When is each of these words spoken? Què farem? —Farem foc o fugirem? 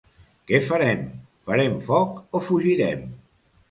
Què 0.51 0.59
farem? 0.69 1.05
—Farem 1.29 1.79
foc 1.93 2.19
o 2.39 2.45
fugirem? 2.51 3.09